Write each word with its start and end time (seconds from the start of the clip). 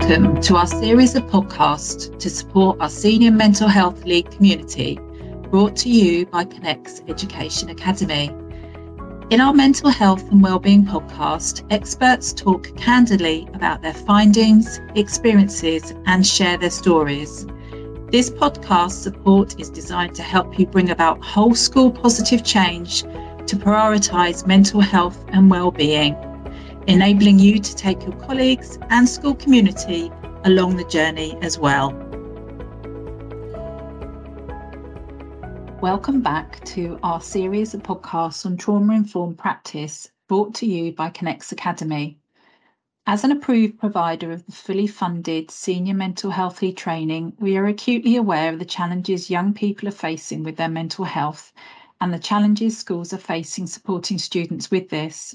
Welcome 0.00 0.40
to 0.42 0.56
our 0.56 0.66
series 0.68 1.16
of 1.16 1.24
podcasts 1.24 2.16
to 2.20 2.30
support 2.30 2.76
our 2.80 2.88
Senior 2.88 3.32
Mental 3.32 3.66
Health 3.66 4.04
Lead 4.04 4.30
community, 4.30 5.00
brought 5.50 5.74
to 5.78 5.88
you 5.88 6.26
by 6.26 6.44
Connex 6.44 7.02
Education 7.08 7.70
Academy. 7.70 8.30
In 9.30 9.40
our 9.40 9.52
mental 9.52 9.90
health 9.90 10.30
and 10.30 10.42
wellbeing 10.42 10.84
podcast, 10.84 11.66
experts 11.70 12.32
talk 12.32 12.76
candidly 12.76 13.48
about 13.54 13.82
their 13.82 13.94
findings, 13.94 14.80
experiences, 14.94 15.92
and 16.04 16.24
share 16.24 16.56
their 16.56 16.70
stories. 16.70 17.46
This 18.12 18.30
podcast 18.30 19.02
support 19.02 19.58
is 19.58 19.70
designed 19.70 20.14
to 20.16 20.22
help 20.22 20.56
you 20.56 20.66
bring 20.66 20.90
about 20.90 21.24
whole 21.24 21.54
school 21.54 21.90
positive 21.90 22.44
change 22.44 23.02
to 23.02 23.56
prioritise 23.56 24.46
mental 24.46 24.80
health 24.80 25.24
and 25.28 25.50
wellbeing 25.50 26.14
enabling 26.86 27.40
you 27.40 27.58
to 27.58 27.74
take 27.74 28.00
your 28.02 28.14
colleagues 28.16 28.78
and 28.90 29.08
school 29.08 29.34
community 29.34 30.10
along 30.44 30.76
the 30.76 30.84
journey 30.84 31.36
as 31.42 31.58
well. 31.58 31.90
Welcome 35.82 36.22
back 36.22 36.64
to 36.66 36.98
our 37.02 37.20
series 37.20 37.74
of 37.74 37.82
podcasts 37.82 38.46
on 38.46 38.56
trauma 38.56 38.94
informed 38.94 39.36
practice 39.36 40.08
brought 40.28 40.54
to 40.56 40.66
you 40.66 40.92
by 40.92 41.10
Connex 41.10 41.50
Academy. 41.50 42.18
As 43.08 43.24
an 43.24 43.32
approved 43.32 43.78
provider 43.78 44.30
of 44.30 44.46
the 44.46 44.52
fully 44.52 44.86
funded 44.86 45.50
senior 45.50 45.94
mental 45.94 46.30
health 46.30 46.62
e 46.62 46.72
training, 46.72 47.32
we 47.40 47.56
are 47.56 47.66
acutely 47.66 48.14
aware 48.14 48.52
of 48.52 48.60
the 48.60 48.64
challenges 48.64 49.28
young 49.28 49.52
people 49.52 49.88
are 49.88 49.92
facing 49.92 50.44
with 50.44 50.56
their 50.56 50.68
mental 50.68 51.04
health 51.04 51.52
and 52.00 52.14
the 52.14 52.18
challenges 52.18 52.78
schools 52.78 53.12
are 53.12 53.18
facing 53.18 53.66
supporting 53.66 54.18
students 54.18 54.70
with 54.70 54.88
this. 54.88 55.34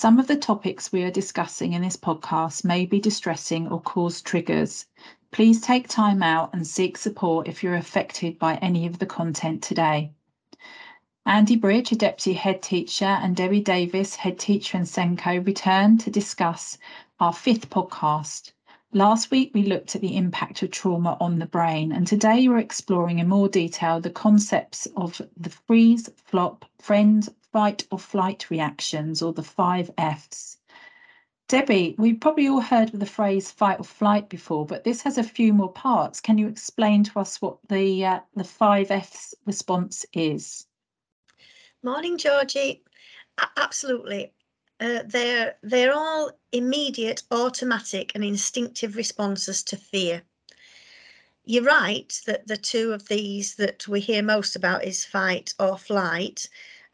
Some 0.00 0.20
of 0.20 0.28
the 0.28 0.36
topics 0.36 0.92
we 0.92 1.02
are 1.02 1.10
discussing 1.10 1.72
in 1.72 1.82
this 1.82 1.96
podcast 1.96 2.64
may 2.64 2.86
be 2.86 3.00
distressing 3.00 3.66
or 3.66 3.80
cause 3.80 4.22
triggers. 4.22 4.86
Please 5.32 5.60
take 5.60 5.88
time 5.88 6.22
out 6.22 6.50
and 6.54 6.64
seek 6.64 6.96
support 6.96 7.48
if 7.48 7.64
you're 7.64 7.74
affected 7.74 8.38
by 8.38 8.58
any 8.58 8.86
of 8.86 9.00
the 9.00 9.06
content 9.06 9.60
today. 9.60 10.12
Andy 11.26 11.56
Bridge, 11.56 11.90
a 11.90 11.96
Deputy 11.96 12.34
Head 12.34 12.62
Teacher, 12.62 13.06
and 13.06 13.34
Debbie 13.34 13.60
Davis, 13.60 14.14
Head 14.14 14.38
Teacher 14.38 14.76
and 14.76 14.86
SENCO, 14.86 15.44
return 15.44 15.98
to 15.98 16.12
discuss 16.12 16.78
our 17.18 17.32
fifth 17.32 17.68
podcast. 17.68 18.52
Last 18.92 19.32
week, 19.32 19.50
we 19.52 19.64
looked 19.64 19.96
at 19.96 20.00
the 20.00 20.16
impact 20.16 20.62
of 20.62 20.70
trauma 20.70 21.16
on 21.20 21.40
the 21.40 21.46
brain, 21.46 21.90
and 21.90 22.06
today 22.06 22.46
we're 22.46 22.58
exploring 22.58 23.18
in 23.18 23.28
more 23.28 23.48
detail 23.48 24.00
the 24.00 24.10
concepts 24.10 24.86
of 24.96 25.20
the 25.36 25.50
freeze, 25.50 26.08
flop, 26.24 26.64
friend, 26.80 27.28
fight 27.58 27.88
or 27.90 27.98
flight 27.98 28.50
reactions, 28.50 29.20
or 29.20 29.32
the 29.32 29.42
five 29.42 29.90
Fs. 29.98 30.58
Debbie, 31.48 31.96
we've 31.98 32.20
probably 32.20 32.46
all 32.46 32.60
heard 32.60 32.94
of 32.94 33.00
the 33.00 33.14
phrase 33.18 33.50
fight 33.50 33.80
or 33.80 33.84
flight 33.84 34.28
before, 34.28 34.64
but 34.64 34.84
this 34.84 35.02
has 35.02 35.18
a 35.18 35.24
few 35.24 35.52
more 35.52 35.72
parts. 35.72 36.20
Can 36.20 36.38
you 36.38 36.46
explain 36.46 37.02
to 37.02 37.18
us 37.18 37.42
what 37.42 37.58
the 37.68 38.06
uh, 38.06 38.20
the 38.36 38.44
five 38.44 38.92
Fs 38.92 39.34
response 39.44 40.06
is? 40.12 40.68
Morning, 41.82 42.16
Georgie. 42.16 42.84
Absolutely. 43.56 44.32
Uh, 44.78 45.00
they're 45.06 45.56
they're 45.64 45.94
all 45.94 46.30
immediate, 46.52 47.24
automatic, 47.32 48.12
and 48.14 48.22
instinctive 48.22 48.94
responses 48.94 49.64
to 49.64 49.76
fear. 49.76 50.22
You're 51.44 51.64
right 51.64 52.12
that 52.26 52.46
the 52.46 52.56
two 52.56 52.92
of 52.92 53.08
these 53.08 53.56
that 53.56 53.88
we 53.88 53.98
hear 53.98 54.22
most 54.22 54.54
about 54.54 54.84
is 54.84 55.04
fight 55.04 55.54
or 55.58 55.76
flight, 55.76 56.48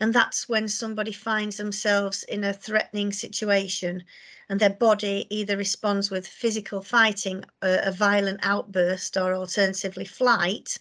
and 0.05 0.13
that's 0.13 0.51
when 0.51 0.69
somebody 0.69 1.13
finds 1.13 1.57
themselves 1.57 2.25
in 2.25 2.45
a 2.45 2.53
threatening 2.53 3.11
situation 3.11 4.05
and 4.51 4.61
their 4.61 4.69
body 4.69 5.27
either 5.31 5.57
responds 5.57 6.11
with 6.11 6.29
physical 6.29 6.83
fighting, 6.83 7.43
a, 7.63 7.79
a 7.85 7.91
violent 7.91 8.39
outburst, 8.43 9.17
or 9.17 9.33
alternatively 9.33 10.05
flight, 10.05 10.79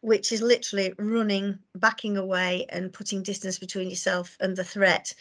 which 0.00 0.32
is 0.32 0.40
literally 0.40 0.94
running, 0.98 1.58
backing 1.74 2.16
away, 2.16 2.64
and 2.70 2.94
putting 2.94 3.22
distance 3.22 3.58
between 3.58 3.90
yourself 3.90 4.38
and 4.40 4.56
the 4.56 4.64
threat. 4.64 5.12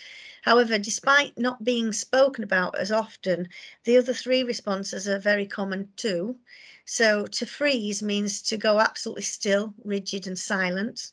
However, 0.44 0.78
despite 0.78 1.38
not 1.38 1.62
being 1.62 1.92
spoken 1.92 2.46
about 2.46 2.80
as 2.80 2.90
often, 2.90 3.50
the 3.84 3.98
other 3.98 4.14
three 4.14 4.44
responses 4.44 5.10
are 5.10 5.20
very 5.20 5.46
common 5.46 5.90
too. 5.98 6.40
So, 6.86 7.26
to 7.26 7.46
freeze 7.46 8.02
means 8.02 8.42
to 8.44 8.56
go 8.56 8.80
absolutely 8.80 9.24
still, 9.24 9.74
rigid, 9.84 10.26
and 10.26 10.40
silent 10.40 11.12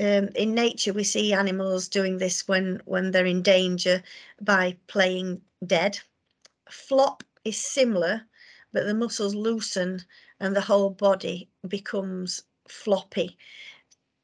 um, 0.00 0.28
in 0.34 0.54
nature 0.54 0.92
we 0.92 1.04
see 1.04 1.32
animals 1.32 1.88
doing 1.88 2.18
this 2.18 2.46
when 2.48 2.80
when 2.84 3.10
they're 3.10 3.26
in 3.26 3.42
danger 3.42 4.02
by 4.40 4.76
playing 4.88 5.40
dead. 5.66 5.98
Flop 6.70 7.22
is 7.44 7.58
similar 7.58 8.22
but 8.72 8.84
the 8.86 8.94
muscles 8.94 9.34
loosen 9.34 10.02
and 10.40 10.54
the 10.54 10.60
whole 10.60 10.90
body 10.90 11.48
becomes 11.66 12.42
floppy. 12.68 13.38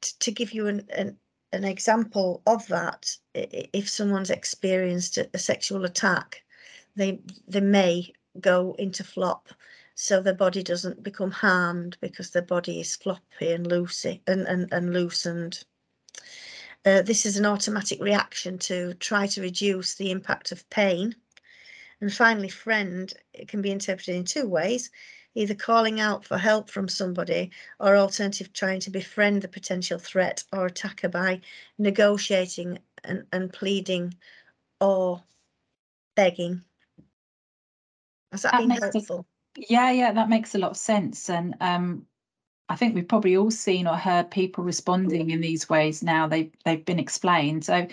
T- 0.01 0.11
to 0.19 0.31
give 0.31 0.53
you 0.53 0.67
an, 0.67 0.85
an 0.89 1.17
an 1.53 1.63
example 1.63 2.41
of 2.47 2.67
that 2.67 3.15
if 3.33 3.89
someone's 3.89 4.29
experienced 4.29 5.17
a, 5.17 5.29
a 5.33 5.37
sexual 5.37 5.85
attack 5.85 6.43
they 6.95 7.19
they 7.47 7.61
may 7.61 8.11
go 8.41 8.75
into 8.79 9.03
flop 9.03 9.49
so 9.95 10.21
their 10.21 10.33
body 10.33 10.63
doesn't 10.63 11.03
become 11.03 11.31
harmed 11.31 11.97
because 12.01 12.31
their 12.31 12.41
body 12.41 12.79
is 12.79 12.95
floppy 12.95 13.51
and 13.51 13.67
loosey 13.67 14.21
and, 14.27 14.47
and, 14.47 14.71
and 14.71 14.93
loosened. 14.93 15.63
Uh, 16.85 17.01
this 17.01 17.25
is 17.25 17.37
an 17.37 17.45
automatic 17.45 18.01
reaction 18.01 18.57
to 18.57 18.93
try 18.95 19.25
to 19.27 19.41
reduce 19.41 19.95
the 19.95 20.11
impact 20.11 20.51
of 20.51 20.69
pain. 20.69 21.15
And 22.01 22.13
finally, 22.13 22.49
friend, 22.49 23.13
it 23.33 23.47
can 23.47 23.61
be 23.61 23.71
interpreted 23.71 24.15
in 24.15 24.25
two 24.25 24.47
ways 24.47 24.89
either 25.35 25.55
calling 25.55 25.99
out 25.99 26.23
for 26.23 26.37
help 26.37 26.69
from 26.69 26.87
somebody 26.87 27.49
or 27.79 27.95
alternative 27.95 28.53
trying 28.53 28.79
to 28.79 28.91
befriend 28.91 29.41
the 29.41 29.47
potential 29.47 29.97
threat 29.97 30.43
or 30.53 30.67
attacker 30.67 31.09
by 31.09 31.41
negotiating 31.79 32.77
and, 33.03 33.25
and 33.31 33.51
pleading 33.51 34.13
or 34.79 35.23
begging. 36.15 36.61
Has 38.31 38.43
that, 38.43 38.51
that 38.51 38.59
been 38.59 38.69
helpful? 38.69 39.25
Yeah, 39.55 39.91
yeah, 39.91 40.11
that 40.11 40.29
makes 40.29 40.55
a 40.55 40.59
lot 40.59 40.71
of 40.71 40.77
sense. 40.77 41.29
And 41.29 41.55
um, 41.61 42.05
I 42.69 42.75
think 42.75 42.95
we've 42.95 43.07
probably 43.07 43.37
all 43.37 43.51
seen 43.51 43.87
or 43.87 43.95
heard 43.95 44.31
people 44.31 44.63
responding 44.63 45.29
in 45.29 45.41
these 45.41 45.69
ways 45.69 46.01
now. 46.01 46.27
they've, 46.27 46.51
they've 46.65 46.85
been 46.85 46.99
explained. 46.99 47.65
So, 47.65 47.87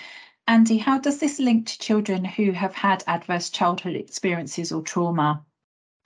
Andy, 0.47 0.79
how 0.79 0.99
does 0.99 1.21
this 1.21 1.39
link 1.39 1.67
to 1.67 1.79
children 1.79 2.25
who 2.25 2.53
have 2.53 2.75
had 2.75 3.05
adverse 3.07 3.51
childhood 3.51 3.95
experiences 3.95 4.73
or 4.73 4.83
trauma? 4.83 5.45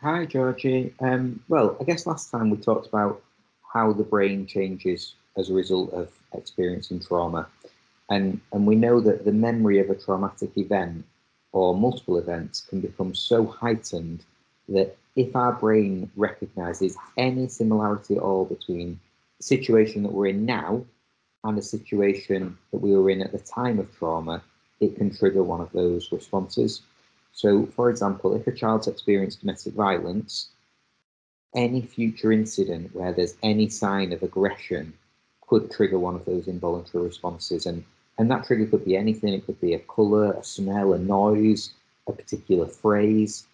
Hi, 0.00 0.26
Georgie. 0.26 0.93
Um, 1.00 1.43
well, 1.48 1.76
I 1.81 1.84
guess 1.84 2.06
last 2.06 2.31
time 2.31 2.50
we 2.50 2.59
talked 2.59 2.87
about 2.87 3.22
how 3.72 3.93
the 3.93 4.03
brain 4.03 4.47
changes 4.47 5.14
as 5.37 5.50
a 5.50 5.54
result 5.54 5.93
of 5.93 6.10
experiencing 6.34 7.00
trauma, 7.00 7.48
and 8.10 8.41
and 8.53 8.66
we 8.66 8.75
know 8.75 9.00
that 9.00 9.25
the 9.25 9.32
memory 9.32 9.78
of 9.78 9.88
a 9.88 9.94
traumatic 9.94 10.50
event 10.56 11.04
or 11.53 11.75
multiple 11.75 12.19
events 12.19 12.66
can 12.69 12.81
become 12.81 13.14
so 13.14 13.47
heightened 13.47 14.25
that 14.69 14.97
if 15.16 15.34
our 15.36 15.52
brain 15.52 16.10
recognizes 16.16 16.97
any 17.16 17.48
similarity 17.48 18.16
at 18.16 18.22
all 18.22 18.44
between 18.44 18.98
the 19.38 19.44
situation 19.44 20.02
that 20.02 20.12
we're 20.12 20.28
in 20.28 20.44
now 20.44 20.84
and 21.44 21.56
the 21.56 21.62
situation 21.62 22.56
that 22.72 22.78
we 22.78 22.97
were 22.97 23.10
in 23.10 23.22
at 23.22 23.32
the 23.32 23.38
time 23.38 23.78
of 23.78 23.94
trauma, 23.97 24.42
it 24.80 24.97
can 24.97 25.14
trigger 25.14 25.42
one 25.42 25.60
of 25.60 25.70
those 25.72 26.10
responses. 26.10 26.82
So, 27.32 27.66
for 27.66 27.91
example, 27.91 28.34
if 28.34 28.47
a 28.47 28.52
child's 28.52 28.88
experienced 28.88 29.41
domestic 29.41 29.75
violence, 29.75 30.50
any 31.54 31.82
future 31.82 32.32
incident 32.32 32.94
where 32.94 33.12
there's 33.12 33.36
any 33.42 33.69
sign 33.69 34.12
of 34.12 34.22
aggression 34.22 34.92
could 35.46 35.70
trigger 35.70 35.98
one 35.98 36.14
of 36.14 36.25
those 36.25 36.48
involuntary 36.48 37.04
responses. 37.04 37.66
And, 37.66 37.84
and 38.19 38.31
that 38.31 38.46
trigger 38.46 38.66
could 38.66 38.84
be 38.84 38.96
anything, 38.96 39.34
it 39.34 39.46
could 39.46 39.61
be 39.61 39.75
a 39.75 39.78
colour, 39.78 40.32
a 40.32 40.43
smell, 40.43 40.94
a 40.94 40.99
noise, 40.99 41.70
a 42.08 42.12
particular 42.12 42.66
phrase. 42.66 43.46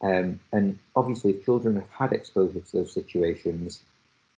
Um, 0.00 0.38
and 0.52 0.78
obviously, 0.94 1.32
if 1.32 1.44
children 1.44 1.74
have 1.76 1.90
had 1.90 2.12
exposure 2.12 2.60
to 2.60 2.72
those 2.72 2.92
situations, 2.92 3.82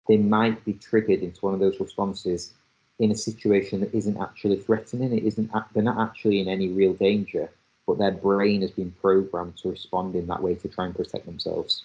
they 0.08 0.18
might 0.18 0.64
be 0.66 0.74
triggered 0.74 1.22
into 1.22 1.40
one 1.42 1.54
of 1.54 1.60
those 1.60 1.80
responses 1.80 2.54
in 3.00 3.12
a 3.12 3.16
situation 3.16 3.80
that 3.82 3.94
isn't 3.94 4.18
actually 4.18 4.58
threatening. 4.58 5.14
It 5.14 5.24
isn't. 5.24 5.52
They're 5.74 5.84
not 5.84 6.00
actually 6.00 6.40
in 6.40 6.48
any 6.48 6.70
real 6.70 6.94
danger, 6.94 7.50
but 7.86 7.98
their 7.98 8.12
brain 8.12 8.62
has 8.62 8.72
been 8.72 8.92
programmed 9.02 9.58
to 9.58 9.70
respond 9.70 10.16
in 10.16 10.28
that 10.28 10.42
way 10.42 10.56
to 10.56 10.68
try 10.68 10.86
and 10.86 10.96
protect 10.96 11.26
themselves. 11.26 11.84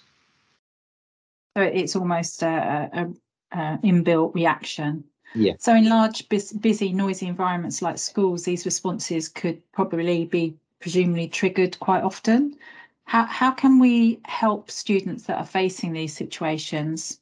So 1.57 1.63
it's 1.63 1.95
almost 1.95 2.43
a, 2.43 2.89
a, 2.93 3.57
a 3.57 3.79
inbuilt 3.83 4.35
reaction. 4.35 5.03
Yeah. 5.33 5.53
So 5.59 5.73
in 5.73 5.89
large, 5.89 6.27
busy, 6.29 6.93
noisy 6.93 7.27
environments 7.27 7.81
like 7.81 7.97
schools, 7.97 8.43
these 8.43 8.65
responses 8.65 9.27
could 9.27 9.61
probably 9.71 10.25
be 10.25 10.55
presumably 10.79 11.27
triggered 11.27 11.79
quite 11.79 12.03
often. 12.03 12.55
How, 13.05 13.25
how 13.25 13.51
can 13.51 13.79
we 13.79 14.19
help 14.25 14.69
students 14.71 15.23
that 15.25 15.37
are 15.37 15.45
facing 15.45 15.93
these 15.93 16.15
situations? 16.15 17.19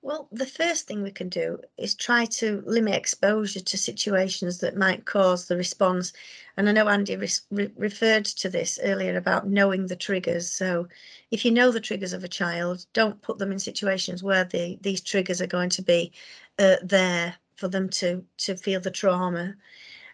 Well, 0.00 0.28
the 0.30 0.46
first 0.46 0.86
thing 0.86 1.02
we 1.02 1.10
can 1.10 1.28
do 1.28 1.58
is 1.76 1.94
try 1.94 2.24
to 2.24 2.62
limit 2.64 2.94
exposure 2.94 3.60
to 3.60 3.76
situations 3.76 4.58
that 4.58 4.76
might 4.76 5.04
cause 5.04 5.46
the 5.46 5.56
response. 5.56 6.12
And 6.56 6.68
I 6.68 6.72
know 6.72 6.88
Andy 6.88 7.16
re 7.16 7.28
re 7.50 7.70
referred 7.76 8.24
to 8.24 8.48
this 8.48 8.78
earlier 8.82 9.16
about 9.16 9.48
knowing 9.48 9.86
the 9.86 9.96
triggers. 9.96 10.50
So 10.50 10.88
if 11.30 11.44
you 11.44 11.50
know 11.50 11.70
the 11.70 11.80
triggers 11.80 12.12
of 12.12 12.24
a 12.24 12.28
child, 12.28 12.86
don't 12.92 13.20
put 13.20 13.38
them 13.38 13.52
in 13.52 13.58
situations 13.58 14.22
where 14.22 14.44
the, 14.44 14.78
these 14.80 15.02
triggers 15.02 15.42
are 15.42 15.48
going 15.48 15.70
to 15.70 15.82
be 15.82 16.12
uh, 16.58 16.76
there 16.82 17.34
for 17.56 17.68
them 17.68 17.88
to, 17.90 18.24
to 18.38 18.56
feel 18.56 18.80
the 18.80 18.90
trauma. 18.90 19.54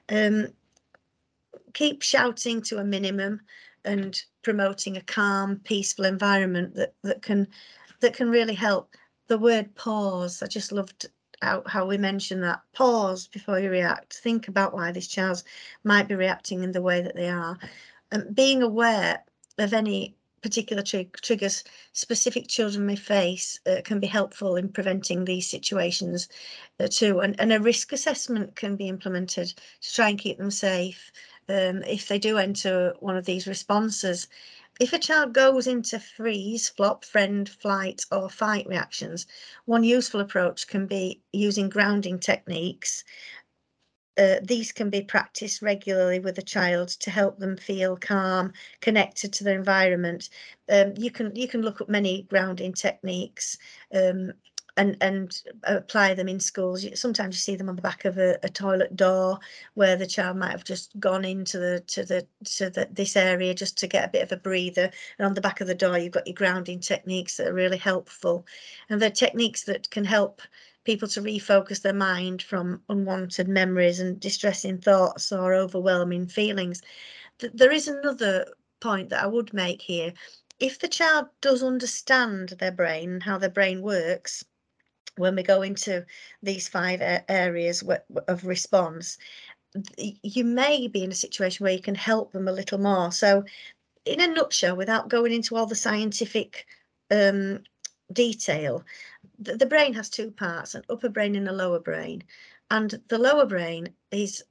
Um, 0.09 0.49
keep 1.75 2.03
shouting 2.03 2.63
to 2.63 2.79
a 2.79 2.85
minimum 2.85 3.43
and 3.85 4.23
promoting 4.43 4.97
a 4.97 5.03
calm, 5.03 5.61
peaceful 5.65 6.05
environment 6.05 6.75
that, 6.75 6.95
that 7.03 7.23
can 7.23 7.49
that 8.01 8.15
can 8.15 8.31
really 8.31 8.55
help 8.55 8.95
the 9.29 9.39
word 9.39 9.75
pause. 9.75 10.43
I 10.43 10.47
just 10.47 10.73
loved 10.73 11.07
how, 11.41 11.63
how 11.67 11.87
we 11.87 11.99
mentioned 11.99 12.43
that. 12.43 12.61
Pause 12.73 13.29
before 13.29 13.59
you 13.61 13.71
react. 13.71 14.15
Think 14.15 14.49
about 14.49 14.75
why 14.75 14.93
this 14.93 15.07
child 15.07 15.43
might 15.85 16.09
be 16.09 16.15
reacting 16.15 16.63
in 16.63 16.73
the 16.73 16.83
way 16.83 17.01
that 17.03 17.15
they 17.15 17.29
are. 17.29 17.59
And 18.13 18.35
being 18.35 18.63
aware 18.63 19.23
of 19.59 19.73
any 19.73 20.17
particular 20.43 20.83
triggers 20.83 21.65
specific 21.93 22.49
children 22.49 22.85
may 22.85 22.97
face 22.97 23.59
uh, 23.67 23.81
can 23.83 23.99
be 23.99 24.07
helpful 24.07 24.57
in 24.57 24.69
preventing 24.69 25.25
these 25.25 25.49
situations 25.49 26.29
uh, 26.79 26.87
too. 26.87 27.21
And, 27.21 27.35
and 27.41 27.51
a 27.51 27.61
risk 27.61 27.93
assessment 27.93 28.55
can 28.55 28.77
be 28.77 28.89
implemented 28.89 29.55
to 29.81 29.95
try 29.95 30.11
and 30.11 30.19
keep 30.19 30.37
them 30.37 30.51
safe 30.51 31.11
um, 31.49 31.83
if 31.85 32.09
they 32.09 32.19
do 32.19 32.39
enter 32.39 32.95
one 33.01 33.17
of 33.17 33.25
these 33.25 33.47
responses. 33.47 34.29
If 34.81 34.93
a 34.93 34.99
child 34.99 35.35
goes 35.35 35.67
into 35.69 36.01
freeze, 36.01 36.69
flop, 36.69 37.05
friend, 37.05 37.49
flight, 37.49 38.05
or 38.11 38.29
fight 38.29 38.67
reactions, 38.67 39.27
one 39.67 39.85
useful 39.85 40.21
approach 40.21 40.67
can 40.67 40.87
be 40.87 41.23
using 41.33 41.69
grounding 41.69 42.19
techniques. 42.19 43.05
Uh, 44.17 44.37
these 44.43 44.73
can 44.73 44.91
be 44.91 45.03
practiced 45.03 45.63
regularly 45.63 46.21
with 46.21 46.39
a 46.39 46.43
child 46.43 46.89
to 46.89 47.11
help 47.11 47.39
them 47.39 47.57
feel 47.57 47.97
calm, 47.97 48.53
connected 48.81 49.33
to 49.33 49.45
their 49.45 49.59
environment. 49.59 50.29
Um, 50.69 50.95
you 50.97 51.11
can 51.11 51.35
you 51.35 51.49
can 51.49 51.63
look 51.63 51.81
at 51.81 51.89
many 51.89 52.23
grounding 52.23 52.75
techniques. 52.75 53.59
Um, 53.93 54.33
and 54.77 54.97
and 55.01 55.43
apply 55.63 56.15
them 56.15 56.29
in 56.29 56.41
schools. 56.41 56.85
Sometimes 56.99 57.37
you 57.37 57.39
see 57.39 57.57
them 57.57 57.69
on 57.69 57.77
the 57.77 57.83
back 57.83 58.05
of 58.05 58.19
a, 58.19 58.39
a, 58.43 58.49
toilet 58.49 58.97
door 58.97 59.39
where 59.75 59.95
the 59.95 60.07
child 60.07 60.37
might 60.37 60.51
have 60.51 60.65
just 60.65 60.99
gone 60.99 61.25
into 61.25 61.59
the 61.59 61.81
to 61.87 62.05
the 62.05 62.27
to 62.45 62.71
the, 62.71 62.89
this 62.91 63.17
area 63.17 63.55
just 63.55 63.79
to 63.79 63.87
get 63.87 64.05
a 64.05 64.11
bit 64.13 64.23
of 64.23 64.33
a 64.33 64.37
breather. 64.37 64.91
And 65.19 65.27
on 65.27 65.35
the 65.35 65.41
back 65.41 65.61
of 65.61 65.69
the 65.69 65.77
door, 65.77 65.97
you've 65.99 66.13
got 66.13 66.27
your 66.27 66.35
grounding 66.35 66.81
techniques 66.81 67.37
that 67.37 67.47
are 67.47 67.55
really 67.55 67.77
helpful, 67.77 68.47
and 68.89 69.01
they're 69.01 69.11
techniques 69.11 69.63
that 69.65 69.91
can 69.91 70.05
help 70.05 70.43
people 70.85 71.09
to 71.09 71.23
refocus 71.23 71.83
their 71.83 71.95
mind 71.95 72.43
from 72.43 72.83
unwanted 72.89 73.49
memories 73.49 74.01
and 74.01 74.19
distressing 74.21 74.79
thoughts 74.79 75.31
or 75.31 75.55
overwhelming 75.55 76.27
feelings. 76.27 76.83
There 77.39 77.73
is 77.73 77.89
another 77.89 78.47
point 78.81 79.11
that 79.11 79.23
I 79.23 79.27
would 79.27 79.55
make 79.55 79.83
here. 79.83 80.13
If 80.61 80.79
the 80.79 80.89
child 80.89 81.29
does 81.41 81.63
understand 81.63 82.51
their 82.59 82.73
brain, 82.73 83.13
and 83.13 83.23
how 83.23 83.39
their 83.39 83.51
brain 83.51 83.83
works, 83.83 84.45
when 85.17 85.37
we 85.37 85.43
go 85.43 85.63
into 85.63 86.05
these 86.43 86.69
five 86.69 87.01
areas 87.29 87.83
of 88.29 88.47
response, 88.47 89.19
you 89.97 90.45
may 90.45 90.89
be 90.89 91.03
in 91.05 91.11
a 91.11 91.15
situation 91.15 91.65
where 91.65 91.73
you 91.73 91.83
can 91.83 91.95
help 91.95 92.33
them 92.33 92.49
a 92.49 92.53
little 92.53 92.79
more. 92.79 93.13
So, 93.13 93.45
in 94.05 94.21
a 94.21 94.27
nutshell, 94.27 94.77
without 94.77 95.09
going 95.09 95.33
into 95.33 95.57
all 95.57 95.67
the 95.67 95.75
scientific 95.75 96.67
um, 97.11 97.61
detail, 98.13 98.85
the, 99.39 99.57
the 99.57 99.67
brain 99.67 99.95
has 99.95 100.11
two 100.11 100.31
parts 100.31 100.75
an 100.75 100.83
upper 100.91 101.09
brain 101.09 101.37
and 101.37 101.49
a 101.49 101.53
lower 101.53 101.81
brain. 101.81 102.23
And 102.71 103.01
the 103.09 103.19
lower 103.19 103.47
brain 103.47 103.89
is 104.11 104.43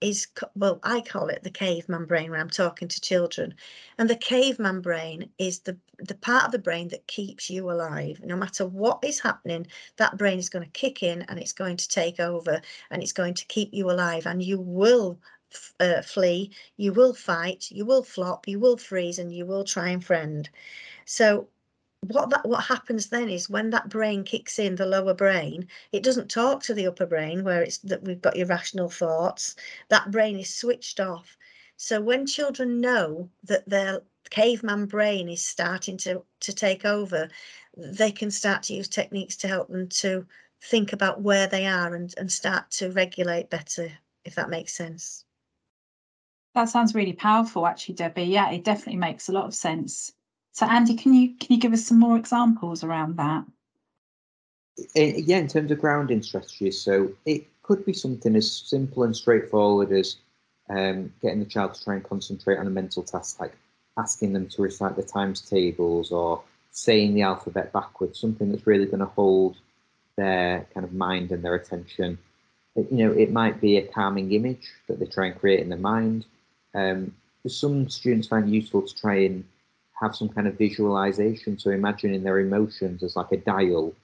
is 0.00 0.26
well 0.56 0.80
i 0.82 1.00
call 1.00 1.28
it 1.28 1.42
the 1.42 1.50
caveman 1.50 2.04
brain 2.04 2.30
when 2.30 2.40
i'm 2.40 2.50
talking 2.50 2.88
to 2.88 3.00
children 3.00 3.54
and 3.98 4.10
the 4.10 4.16
caveman 4.16 4.80
brain 4.80 5.30
is 5.38 5.60
the 5.60 5.76
the 6.06 6.14
part 6.14 6.44
of 6.44 6.52
the 6.52 6.58
brain 6.58 6.88
that 6.88 7.06
keeps 7.06 7.50
you 7.50 7.70
alive. 7.70 8.20
No 8.24 8.36
matter 8.36 8.66
what 8.66 9.02
is 9.04 9.20
happening 9.20 9.66
that 9.96 10.16
brain 10.16 10.38
is 10.38 10.48
going 10.48 10.64
to 10.64 10.70
kick 10.70 11.02
in 11.02 11.22
and 11.22 11.38
it's 11.38 11.52
going 11.52 11.76
to 11.76 11.88
take 11.88 12.20
over 12.20 12.60
and 12.90 13.02
it's 13.02 13.12
going 13.12 13.34
to 13.34 13.46
keep 13.46 13.70
you 13.72 13.90
alive 13.90 14.26
and 14.26 14.42
you 14.42 14.60
will 14.60 15.18
uh, 15.80 16.00
flee 16.02 16.52
you 16.76 16.92
will 16.92 17.12
fight 17.12 17.66
you 17.72 17.84
will 17.84 18.04
flop 18.04 18.46
you 18.46 18.60
will 18.60 18.76
freeze 18.76 19.18
and 19.18 19.32
you 19.32 19.44
will 19.44 19.64
try 19.64 19.88
and 19.88 20.04
friend. 20.04 20.48
So 21.04 21.48
what 22.06 22.30
that 22.30 22.46
what 22.48 22.64
happens 22.64 23.08
then 23.08 23.28
is 23.28 23.50
when 23.50 23.70
that 23.70 23.88
brain 23.90 24.24
kicks 24.24 24.58
in 24.58 24.74
the 24.76 24.86
lower 24.86 25.12
brain 25.12 25.68
it 25.92 26.02
doesn't 26.02 26.30
talk 26.30 26.62
to 26.62 26.72
the 26.74 26.86
upper 26.86 27.04
brain 27.06 27.44
where 27.44 27.62
it's 27.62 27.78
that 27.78 28.02
we've 28.04 28.22
got 28.22 28.36
your 28.36 28.46
rational 28.46 28.88
thoughts. 28.88 29.56
That 29.88 30.10
brain 30.10 30.38
is 30.38 30.54
switched 30.54 31.00
off. 31.00 31.36
So 31.76 32.00
when 32.00 32.26
children 32.26 32.80
know 32.80 33.30
that 33.44 33.68
their 33.68 34.02
caveman 34.28 34.86
brain 34.86 35.28
is 35.28 35.44
starting 35.44 35.96
to 35.96 36.22
to 36.40 36.52
take 36.52 36.84
over 36.84 37.28
they 37.76 38.12
can 38.12 38.30
start 38.30 38.62
to 38.64 38.74
use 38.74 38.88
techniques 38.88 39.36
to 39.36 39.48
help 39.48 39.68
them 39.68 39.88
to 39.88 40.26
think 40.62 40.92
about 40.92 41.22
where 41.22 41.46
they 41.46 41.66
are 41.66 41.94
and 41.94 42.14
and 42.18 42.30
start 42.30 42.70
to 42.70 42.90
regulate 42.90 43.48
better 43.50 43.90
if 44.24 44.34
that 44.34 44.50
makes 44.50 44.74
sense. 44.74 45.24
That 46.54 46.68
sounds 46.68 46.94
really 46.94 47.14
powerful 47.14 47.66
actually 47.66 47.94
debbie. 47.94 48.24
Yeah 48.24 48.50
it 48.50 48.64
definitely 48.64 49.00
makes 49.00 49.28
a 49.28 49.32
lot 49.32 49.46
of 49.46 49.54
sense. 49.54 50.12
So 50.52 50.66
Andy, 50.66 50.96
can 50.96 51.14
you 51.14 51.34
can 51.36 51.54
you 51.54 51.60
give 51.60 51.72
us 51.72 51.86
some 51.86 51.98
more 51.98 52.16
examples 52.16 52.84
around 52.84 53.16
that? 53.16 53.44
Yeah, 54.94 55.38
in 55.38 55.48
terms 55.48 55.70
of 55.70 55.78
grounding 55.78 56.22
strategies, 56.22 56.80
so 56.80 57.12
it 57.26 57.46
could 57.62 57.84
be 57.84 57.92
something 57.92 58.34
as 58.34 58.50
simple 58.50 59.02
and 59.02 59.14
straightforward 59.14 59.92
as 59.92 60.16
um, 60.68 61.12
getting 61.20 61.40
the 61.40 61.46
child 61.46 61.74
to 61.74 61.84
try 61.84 61.94
and 61.94 62.04
concentrate 62.04 62.58
on 62.58 62.66
a 62.66 62.70
mental 62.70 63.02
task, 63.02 63.40
like 63.40 63.56
asking 64.00 64.32
them 64.32 64.48
to 64.48 64.62
recite 64.62 64.96
the 64.96 65.02
times 65.02 65.40
tables 65.40 66.10
or 66.10 66.42
saying 66.72 67.14
the 67.14 67.22
alphabet 67.22 67.72
backwards, 67.72 68.18
something 68.18 68.50
that's 68.50 68.66
really 68.66 68.86
going 68.86 69.00
to 69.00 69.06
hold 69.06 69.56
their 70.16 70.66
kind 70.72 70.84
of 70.84 70.92
mind 70.92 71.32
and 71.32 71.44
their 71.44 71.54
attention. 71.54 72.18
It, 72.76 72.86
you 72.90 72.98
know, 73.04 73.12
it 73.12 73.32
might 73.32 73.60
be 73.60 73.76
a 73.76 73.86
calming 73.86 74.32
image 74.32 74.68
that 74.86 74.98
they 74.98 75.06
try 75.06 75.26
and 75.26 75.38
create 75.38 75.60
in 75.60 75.68
their 75.68 75.78
mind. 75.78 76.24
Um, 76.74 77.14
some 77.46 77.88
students 77.88 78.28
find 78.28 78.52
useful 78.52 78.82
to 78.82 78.94
try 78.94 79.16
and 79.24 79.44
have 80.00 80.16
some 80.16 80.28
kind 80.28 80.46
of 80.46 80.58
visualization. 80.58 81.58
So 81.58 81.70
imagining 81.70 82.22
their 82.22 82.38
emotions 82.38 83.02
as 83.02 83.16
like 83.16 83.32
a 83.32 83.36
dial 83.36 83.94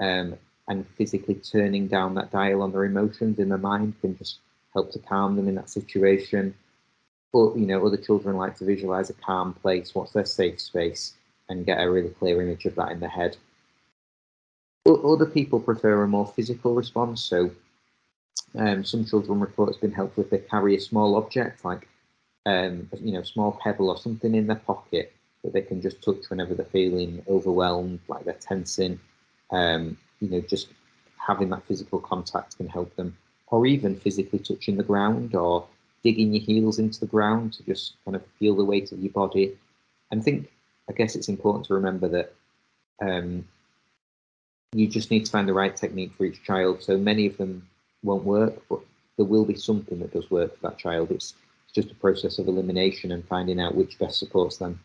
um, 0.00 0.36
and 0.68 0.86
physically 0.96 1.36
turning 1.36 1.88
down 1.88 2.14
that 2.14 2.30
dial 2.30 2.62
on 2.62 2.72
their 2.72 2.84
emotions 2.84 3.38
in 3.38 3.48
their 3.48 3.58
mind 3.58 3.94
can 4.00 4.16
just 4.18 4.38
help 4.74 4.92
to 4.92 4.98
calm 4.98 5.36
them 5.36 5.48
in 5.48 5.54
that 5.54 5.70
situation. 5.70 6.54
But, 7.32 7.56
you 7.56 7.66
know, 7.66 7.84
other 7.84 7.96
children 7.96 8.36
like 8.36 8.56
to 8.58 8.64
visualize 8.64 9.10
a 9.10 9.14
calm 9.14 9.54
place, 9.54 9.94
what's 9.94 10.12
their 10.12 10.24
safe 10.24 10.60
space, 10.60 11.14
and 11.48 11.66
get 11.66 11.80
a 11.80 11.90
really 11.90 12.10
clear 12.10 12.40
image 12.40 12.64
of 12.64 12.74
that 12.76 12.92
in 12.92 13.00
their 13.00 13.08
head. 13.08 13.36
Other 14.86 15.26
people 15.26 15.60
prefer 15.60 16.02
a 16.02 16.08
more 16.08 16.26
physical 16.26 16.74
response. 16.74 17.22
So 17.22 17.50
um, 18.54 18.84
some 18.84 19.04
children 19.04 19.40
report 19.40 19.68
it's 19.68 19.78
been 19.78 19.92
helpful 19.92 20.24
if 20.24 20.30
they 20.30 20.38
carry 20.38 20.74
a 20.76 20.80
small 20.80 21.16
object 21.16 21.64
like, 21.64 21.86
um, 22.46 22.88
you 22.98 23.12
know, 23.12 23.22
small 23.22 23.52
pebble 23.52 23.90
or 23.90 23.98
something 23.98 24.34
in 24.34 24.46
their 24.46 24.56
pocket 24.56 25.12
that 25.44 25.52
they 25.52 25.60
can 25.60 25.82
just 25.82 26.02
touch 26.02 26.30
whenever 26.30 26.54
they're 26.54 26.64
feeling 26.66 27.22
overwhelmed, 27.28 28.00
like 28.08 28.24
they're 28.24 28.34
tensing. 28.34 28.98
Um, 29.50 29.98
you 30.20 30.30
know, 30.30 30.40
just 30.40 30.68
having 31.18 31.50
that 31.50 31.66
physical 31.66 32.00
contact 32.00 32.56
can 32.56 32.68
help 32.68 32.94
them, 32.96 33.16
or 33.48 33.66
even 33.66 33.96
physically 33.96 34.38
touching 34.38 34.76
the 34.76 34.82
ground 34.82 35.34
or 35.34 35.66
digging 36.02 36.32
your 36.32 36.42
heels 36.42 36.78
into 36.78 37.00
the 37.00 37.06
ground 37.06 37.52
to 37.54 37.62
just 37.64 37.94
kind 38.04 38.16
of 38.16 38.22
feel 38.38 38.56
the 38.56 38.64
weight 38.64 38.92
of 38.92 39.00
your 39.00 39.12
body. 39.12 39.56
And 40.10 40.20
I 40.20 40.24
think, 40.24 40.50
I 40.88 40.92
guess 40.92 41.16
it's 41.16 41.28
important 41.28 41.66
to 41.66 41.74
remember 41.74 42.08
that 42.08 42.34
um, 43.00 43.46
you 44.72 44.86
just 44.86 45.10
need 45.10 45.24
to 45.26 45.30
find 45.30 45.48
the 45.48 45.54
right 45.54 45.76
technique 45.76 46.12
for 46.16 46.24
each 46.24 46.42
child. 46.42 46.82
So 46.82 46.96
many 46.96 47.26
of 47.26 47.36
them 47.36 47.66
won't 48.02 48.24
work, 48.24 48.62
but 48.68 48.80
there 49.16 49.26
will 49.26 49.44
be 49.44 49.56
something 49.56 49.98
that 50.00 50.12
does 50.12 50.30
work 50.30 50.54
for 50.58 50.68
that 50.68 50.78
child. 50.78 51.10
It's, 51.10 51.34
it's 51.64 51.74
just 51.74 51.90
a 51.90 51.94
process 51.96 52.38
of 52.38 52.48
elimination 52.48 53.12
and 53.12 53.26
finding 53.26 53.60
out 53.60 53.74
which 53.74 53.98
best 53.98 54.18
supports 54.18 54.58
them. 54.58 54.80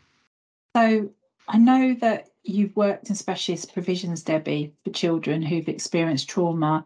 So 0.75 1.09
I 1.47 1.57
know 1.57 1.95
that 2.01 2.29
you've 2.43 2.75
worked 2.75 3.09
in 3.09 3.15
specialist 3.15 3.73
provisions, 3.73 4.23
Debbie, 4.23 4.73
for 4.83 4.89
children 4.91 5.41
who've 5.41 5.69
experienced 5.69 6.29
trauma. 6.29 6.85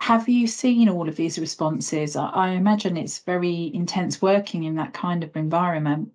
Have 0.00 0.28
you 0.28 0.46
seen 0.46 0.88
all 0.88 1.08
of 1.08 1.16
these 1.16 1.38
responses? 1.38 2.16
I 2.16 2.50
imagine 2.50 2.96
it's 2.96 3.20
very 3.20 3.70
intense 3.74 4.20
working 4.20 4.64
in 4.64 4.74
that 4.76 4.92
kind 4.92 5.24
of 5.24 5.36
environment. 5.36 6.12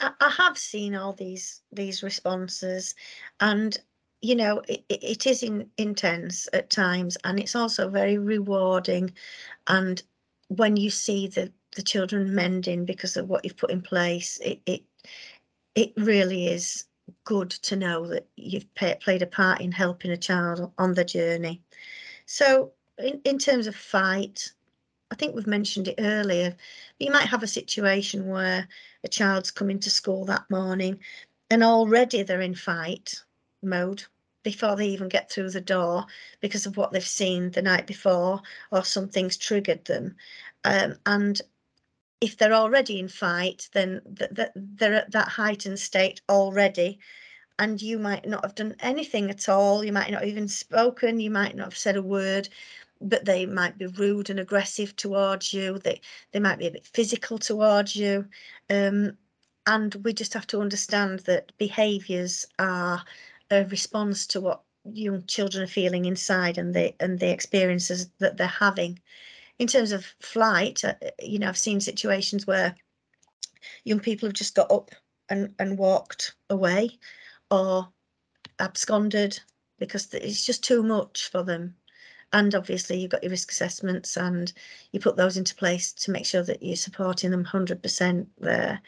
I 0.00 0.30
have 0.30 0.58
seen 0.58 0.94
all 0.94 1.12
these 1.12 1.62
these 1.72 2.02
responses, 2.02 2.94
and 3.40 3.76
you 4.20 4.34
know 4.34 4.62
it, 4.68 4.84
it 4.88 5.26
is 5.26 5.42
in, 5.42 5.70
intense 5.78 6.48
at 6.52 6.70
times, 6.70 7.16
and 7.24 7.38
it's 7.38 7.56
also 7.56 7.88
very 7.88 8.18
rewarding. 8.18 9.12
And 9.66 10.02
when 10.48 10.76
you 10.76 10.90
see 10.90 11.28
the 11.28 11.52
the 11.76 11.82
children 11.82 12.34
mending 12.34 12.84
because 12.84 13.16
of 13.16 13.28
what 13.28 13.44
you've 13.44 13.56
put 13.56 13.70
in 13.70 13.82
place, 13.82 14.38
it, 14.38 14.60
it 14.66 14.82
it 15.74 15.92
really 15.96 16.46
is 16.48 16.86
good 17.24 17.50
to 17.50 17.76
know 17.76 18.06
that 18.06 18.28
you've 18.36 18.72
played 18.74 19.22
a 19.22 19.26
part 19.26 19.60
in 19.60 19.72
helping 19.72 20.10
a 20.10 20.16
child 20.16 20.72
on 20.78 20.94
the 20.94 21.04
journey. 21.04 21.62
So, 22.26 22.72
in, 22.98 23.20
in 23.24 23.38
terms 23.38 23.66
of 23.66 23.76
fight, 23.76 24.52
I 25.10 25.14
think 25.14 25.34
we've 25.34 25.46
mentioned 25.46 25.88
it 25.88 25.96
earlier. 25.98 26.56
You 26.98 27.10
might 27.12 27.28
have 27.28 27.42
a 27.42 27.46
situation 27.48 28.28
where 28.28 28.68
a 29.04 29.08
child's 29.08 29.50
coming 29.50 29.78
to 29.80 29.90
school 29.90 30.24
that 30.26 30.48
morning 30.50 31.00
and 31.50 31.62
already 31.62 32.22
they're 32.22 32.40
in 32.40 32.54
fight 32.54 33.22
mode 33.62 34.04
before 34.42 34.76
they 34.76 34.88
even 34.88 35.08
get 35.08 35.30
through 35.30 35.50
the 35.50 35.60
door 35.60 36.04
because 36.40 36.66
of 36.66 36.76
what 36.76 36.92
they've 36.92 37.06
seen 37.06 37.50
the 37.50 37.62
night 37.62 37.86
before 37.86 38.40
or 38.72 38.84
something's 38.84 39.36
triggered 39.36 39.84
them. 39.84 40.16
Um, 40.64 40.96
and 41.06 41.40
if 42.20 42.36
they're 42.36 42.52
already 42.54 42.98
in 42.98 43.08
fight, 43.08 43.68
then 43.72 44.00
th- 44.18 44.34
th- 44.34 44.50
they're 44.54 44.94
at 44.94 45.12
that 45.12 45.28
heightened 45.28 45.78
state 45.78 46.20
already. 46.28 46.98
And 47.58 47.80
you 47.80 47.98
might 47.98 48.26
not 48.26 48.44
have 48.44 48.54
done 48.56 48.74
anything 48.80 49.30
at 49.30 49.48
all. 49.48 49.84
You 49.84 49.92
might 49.92 50.10
not 50.10 50.24
even 50.24 50.48
spoken. 50.48 51.20
You 51.20 51.30
might 51.30 51.54
not 51.54 51.66
have 51.66 51.76
said 51.78 51.96
a 51.96 52.02
word, 52.02 52.48
but 53.00 53.24
they 53.24 53.46
might 53.46 53.78
be 53.78 53.86
rude 53.86 54.30
and 54.30 54.40
aggressive 54.40 54.96
towards 54.96 55.52
you. 55.52 55.78
They 55.78 56.00
they 56.32 56.40
might 56.40 56.58
be 56.58 56.66
a 56.66 56.72
bit 56.72 56.86
physical 56.86 57.38
towards 57.38 57.94
you. 57.94 58.28
Um, 58.70 59.16
and 59.66 59.94
we 60.04 60.12
just 60.12 60.34
have 60.34 60.46
to 60.48 60.60
understand 60.60 61.20
that 61.20 61.52
behaviours 61.58 62.46
are 62.58 63.02
a 63.50 63.64
response 63.66 64.26
to 64.28 64.40
what 64.40 64.62
young 64.84 65.24
children 65.26 65.64
are 65.64 65.68
feeling 65.68 66.04
inside 66.04 66.58
and 66.58 66.74
the 66.74 66.94
and 67.00 67.18
the 67.20 67.30
experiences 67.30 68.10
that 68.18 68.36
they're 68.36 68.46
having. 68.48 68.98
In 69.58 69.68
terms 69.68 69.92
of 69.92 70.04
flight, 70.20 70.84
uh, 70.84 70.94
you 71.22 71.38
know, 71.38 71.48
I've 71.48 71.56
seen 71.58 71.80
situations 71.80 72.46
where 72.46 72.74
young 73.84 74.00
people 74.00 74.26
have 74.28 74.34
just 74.34 74.54
got 74.54 74.70
up 74.70 74.90
and, 75.28 75.54
and 75.58 75.78
walked 75.78 76.34
away 76.50 76.98
or 77.54 77.88
absconded 78.58 79.38
because 79.78 80.12
it's 80.14 80.44
just 80.44 80.64
too 80.64 80.82
much 80.82 81.28
for 81.30 81.42
them. 81.42 81.74
And 82.32 82.54
obviously 82.54 82.98
you've 82.98 83.12
got 83.12 83.22
your 83.22 83.30
risk 83.30 83.52
assessments 83.52 84.16
and 84.16 84.52
you 84.90 84.98
put 84.98 85.16
those 85.16 85.36
into 85.36 85.54
place 85.54 85.92
to 85.92 86.10
make 86.10 86.26
sure 86.26 86.42
that 86.42 86.62
you're 86.62 86.74
supporting 86.74 87.30
them 87.30 87.44
100% 87.44 88.26
there. 88.40 88.80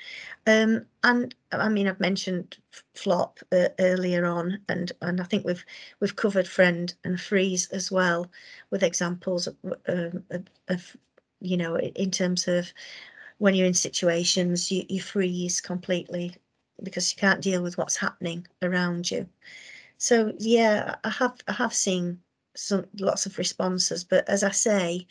Um, 0.47 0.87
and 1.05 1.35
i 1.53 1.69
mean 1.69 1.87
i've 1.87 2.01
mentioned 2.01 2.59
flop 2.95 3.39
uh, 3.53 3.69
earlier 3.79 4.27
on 4.27 4.59
and 4.69 4.93
and 5.01 5.21
i 5.21 5.25
think 5.25 5.45
we've 5.45 5.65
we've 6.01 6.17
covered 6.17 6.49
friend 6.49 6.95
and 7.05 7.21
freeze 7.21 7.69
as 7.71 7.91
well 7.93 8.31
with 8.71 8.83
examples 8.83 9.47
of, 9.47 9.57
um, 9.87 10.25
of, 10.31 10.45
of 10.69 10.97
you 11.41 11.57
know 11.57 11.79
in 11.79 12.11
terms 12.11 12.49
of 12.49 12.73
when 13.39 13.55
you're 13.55 13.67
in 13.67 13.75
situations 13.75 14.73
you, 14.73 14.85
you 14.89 15.01
freeze 15.01 15.61
completely 15.61 16.35
because 16.83 17.13
you 17.13 17.21
can't 17.21 17.43
deal 17.43 17.63
with 17.63 17.79
what's 17.79 17.97
happening 17.97 18.47
around 18.63 19.11
you 19.11 19.29
so 19.99 20.33
yeah 20.39 20.97
i 21.05 21.09
have 21.09 21.35
i 21.49 21.53
have 21.53 21.75
seen 21.75 22.21
some 22.57 22.87
lots 22.99 23.27
of 23.27 23.39
responses. 23.39 24.05
But 24.05 24.29
as 24.29 24.43
I 24.43 24.51
say, 24.51 25.07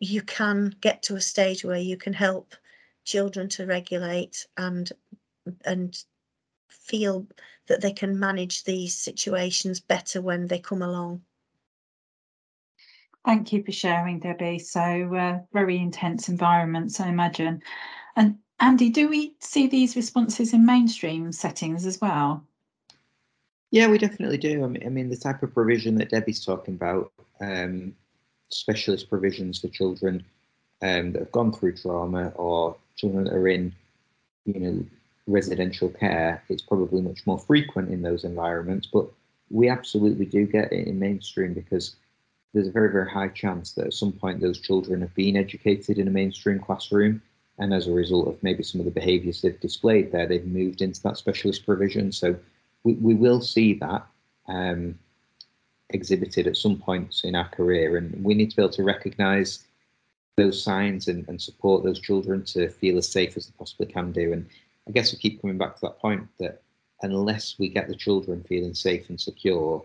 you 0.00 0.22
can 0.22 0.74
get 0.80 1.02
to 1.04 1.16
a 1.16 1.20
stage 1.20 1.64
where 1.64 1.78
you 1.78 1.96
can 1.96 2.12
help 2.12 2.54
children 3.04 3.48
to 3.50 3.66
regulate 3.66 4.46
and 4.56 4.90
and 5.64 5.96
feel 6.68 7.26
that 7.68 7.80
they 7.80 7.92
can 7.92 8.18
manage 8.18 8.64
these 8.64 8.96
situations 8.96 9.80
better 9.80 10.20
when 10.20 10.46
they 10.46 10.58
come 10.58 10.82
along. 10.82 11.22
Thank 13.24 13.52
you 13.52 13.64
for 13.64 13.72
sharing, 13.72 14.20
Debbie. 14.20 14.58
So 14.58 14.80
uh, 14.80 15.40
very 15.52 15.78
intense 15.78 16.28
environments, 16.28 17.00
I 17.00 17.08
imagine. 17.08 17.60
And 18.14 18.38
Andy, 18.58 18.88
do 18.88 19.08
we 19.08 19.34
see 19.38 19.66
these 19.66 19.96
responses 19.96 20.54
in 20.54 20.64
mainstream 20.64 21.30
settings 21.32 21.84
as 21.84 22.00
well? 22.00 22.42
Yeah, 23.70 23.88
we 23.88 23.98
definitely 23.98 24.38
do. 24.38 24.64
I 24.64 24.68
mean, 24.68 24.82
I 24.86 24.88
mean 24.88 25.10
the 25.10 25.16
type 25.16 25.42
of 25.42 25.52
provision 25.52 25.96
that 25.96 26.10
Debbie's 26.10 26.44
talking 26.44 26.74
about, 26.74 27.12
um, 27.40 27.94
specialist 28.48 29.10
provisions 29.10 29.58
for 29.58 29.68
children 29.68 30.24
um, 30.82 31.12
that 31.12 31.20
have 31.20 31.32
gone 31.32 31.52
through 31.52 31.76
trauma 31.76 32.28
or 32.36 32.76
children 32.96 33.24
that 33.24 33.34
are 33.34 33.48
in, 33.48 33.74
you 34.44 34.60
know, 34.60 34.84
residential 35.26 35.88
care, 35.88 36.42
it's 36.48 36.62
probably 36.62 37.02
much 37.02 37.26
more 37.26 37.38
frequent 37.38 37.90
in 37.90 38.02
those 38.02 38.24
environments. 38.24 38.86
But 38.86 39.06
we 39.50 39.68
absolutely 39.68 40.26
do 40.26 40.46
get 40.46 40.72
it 40.72 40.86
in 40.86 40.98
mainstream 40.98 41.52
because 41.52 41.96
there's 42.52 42.68
a 42.68 42.72
very, 42.72 42.90
very 42.90 43.10
high 43.10 43.28
chance 43.28 43.72
that 43.72 43.86
at 43.86 43.94
some 43.94 44.12
point 44.12 44.40
those 44.40 44.60
children 44.60 45.00
have 45.00 45.14
been 45.14 45.36
educated 45.36 45.98
in 45.98 46.08
a 46.08 46.10
mainstream 46.10 46.58
classroom. 46.60 47.20
And 47.58 47.72
as 47.72 47.86
a 47.86 47.92
result 47.92 48.28
of 48.28 48.42
maybe 48.42 48.62
some 48.62 48.80
of 48.80 48.84
the 48.84 48.90
behaviours 48.90 49.40
they've 49.40 49.60
displayed 49.60 50.12
there, 50.12 50.26
they've 50.26 50.46
moved 50.46 50.82
into 50.82 51.02
that 51.02 51.16
specialist 51.16 51.64
provision. 51.64 52.12
So 52.12 52.36
we, 52.84 52.94
we 52.94 53.14
will 53.14 53.40
see 53.40 53.74
that 53.74 54.06
um, 54.48 54.98
exhibited 55.90 56.46
at 56.46 56.56
some 56.56 56.78
points 56.78 57.24
in 57.24 57.34
our 57.34 57.48
career, 57.48 57.96
and 57.96 58.22
we 58.22 58.34
need 58.34 58.50
to 58.50 58.56
be 58.56 58.62
able 58.62 58.72
to 58.72 58.82
recognise 58.82 59.64
those 60.36 60.62
signs 60.62 61.08
and, 61.08 61.26
and 61.28 61.40
support 61.40 61.82
those 61.82 61.98
children 61.98 62.44
to 62.44 62.68
feel 62.68 62.98
as 62.98 63.08
safe 63.08 63.36
as 63.36 63.46
they 63.46 63.54
possibly 63.58 63.86
can 63.86 64.12
do. 64.12 64.32
And 64.32 64.46
I 64.86 64.90
guess 64.90 65.12
we 65.12 65.18
keep 65.18 65.40
coming 65.40 65.56
back 65.56 65.76
to 65.76 65.80
that 65.82 65.98
point 65.98 66.28
that 66.38 66.62
unless 67.02 67.58
we 67.58 67.68
get 67.68 67.88
the 67.88 67.94
children 67.94 68.44
feeling 68.46 68.74
safe 68.74 69.08
and 69.08 69.18
secure, 69.18 69.82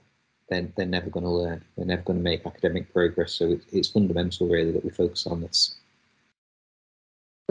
then 0.50 0.74
they're 0.76 0.86
never 0.86 1.10
going 1.10 1.24
to 1.24 1.30
learn. 1.30 1.64
They're 1.78 1.86
never 1.86 2.02
going 2.02 2.20
to 2.20 2.24
make 2.24 2.46
academic 2.46 2.92
progress. 2.94 3.32
So 3.32 3.52
it, 3.52 3.62
it's 3.72 3.88
fundamental, 3.88 4.50
really, 4.50 4.72
that 4.74 4.84
we 4.84 4.90
focus 4.90 5.26
on 5.26 5.40
this 5.42 5.76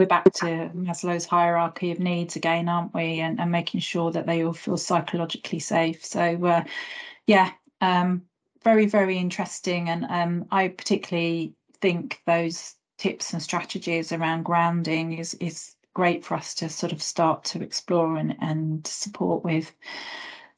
we're 0.01 0.07
back 0.07 0.33
to 0.33 0.71
Maslow's 0.73 1.27
hierarchy 1.27 1.91
of 1.91 1.99
needs 1.99 2.35
again, 2.35 2.67
aren't 2.67 2.91
we? 2.91 3.19
And, 3.19 3.39
and 3.39 3.51
making 3.51 3.81
sure 3.81 4.11
that 4.11 4.25
they 4.25 4.43
all 4.43 4.51
feel 4.51 4.77
psychologically 4.77 5.59
safe. 5.59 6.03
So, 6.03 6.43
uh, 6.43 6.63
yeah, 7.27 7.51
um, 7.81 8.23
very, 8.63 8.87
very 8.87 9.19
interesting. 9.19 9.89
And 9.89 10.05
um, 10.09 10.47
I 10.49 10.69
particularly 10.69 11.53
think 11.81 12.19
those 12.25 12.73
tips 12.97 13.31
and 13.33 13.43
strategies 13.43 14.11
around 14.11 14.43
grounding 14.43 15.19
is 15.19 15.35
is 15.35 15.75
great 15.93 16.25
for 16.25 16.33
us 16.33 16.55
to 16.55 16.69
sort 16.69 16.93
of 16.93 17.03
start 17.03 17.43
to 17.43 17.61
explore 17.61 18.17
and, 18.17 18.35
and 18.41 18.87
support 18.87 19.43
with. 19.43 19.71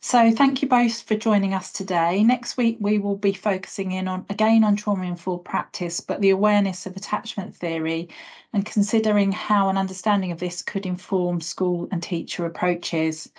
So 0.05 0.31
thank 0.31 0.61
you 0.61 0.67
both 0.67 1.03
for 1.03 1.15
joining 1.15 1.53
us 1.53 1.71
today. 1.71 2.25
Next 2.25 2.57
week 2.57 2.75
we 2.81 2.99
will 2.99 3.15
be 3.15 3.31
focusing 3.31 3.93
in 3.93 4.09
on 4.09 4.25
again 4.29 4.65
on 4.65 4.75
trauma 4.75 5.05
informed 5.05 5.45
practice, 5.45 6.01
but 6.01 6.19
the 6.19 6.31
awareness 6.31 6.85
of 6.85 6.97
attachment 6.97 7.55
theory 7.55 8.09
and 8.51 8.65
considering 8.65 9.31
how 9.31 9.69
an 9.69 9.77
understanding 9.77 10.33
of 10.33 10.39
this 10.39 10.61
could 10.61 10.85
inform 10.85 11.39
school 11.39 11.87
and 11.89 12.03
teacher 12.03 12.45
approaches. 12.45 13.31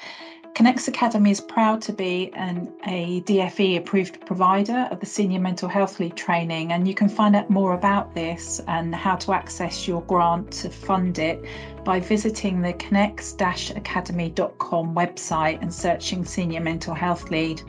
Connex 0.55 0.87
Academy 0.87 1.33
is 1.33 1.41
proud 1.41 1.83
to 1.83 1.93
be 1.93 2.31
an, 2.35 2.73
a 2.87 3.23
DFE 3.23 3.77
approved 3.77 4.25
provider 4.25 4.87
of 4.93 5.01
the 5.01 5.07
Senior 5.07 5.41
Mental 5.41 5.69
Health 5.69 5.99
Lead 5.99 6.15
training, 6.15 6.71
and 6.71 6.87
you 6.87 6.95
can 6.95 7.09
find 7.09 7.35
out 7.35 7.51
more 7.51 7.75
about 7.75 8.15
this 8.15 8.61
and 8.69 8.95
how 8.95 9.17
to 9.17 9.33
access 9.33 9.89
your 9.89 10.03
grant 10.03 10.53
to 10.53 10.71
fund 10.71 11.19
it 11.19 11.45
by 11.85 11.99
visiting 11.99 12.63
the 12.63 12.73
connex 12.75 13.35
academy.com 13.77 14.95
website 14.95 15.61
and 15.61 15.75
searching 15.75 16.25
Senior 16.25 16.61
Mental 16.61 16.95
Health 16.95 17.33
Lead. 17.33 17.61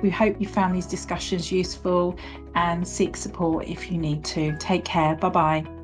We 0.00 0.08
hope 0.08 0.40
you 0.40 0.46
found 0.46 0.76
these 0.76 0.86
discussions 0.86 1.50
useful 1.50 2.16
and 2.54 2.86
seek 2.86 3.16
support 3.16 3.66
if 3.66 3.90
you 3.90 3.98
need 3.98 4.24
to. 4.26 4.56
Take 4.58 4.84
care. 4.84 5.16
Bye 5.16 5.30
bye. 5.30 5.83